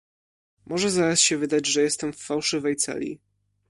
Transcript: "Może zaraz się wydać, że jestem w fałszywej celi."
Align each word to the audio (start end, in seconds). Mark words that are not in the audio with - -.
"Może 0.65 0.91
zaraz 0.91 1.19
się 1.19 1.37
wydać, 1.37 1.67
że 1.67 1.81
jestem 1.81 2.13
w 2.13 2.17
fałszywej 2.21 2.75
celi." 2.75 3.19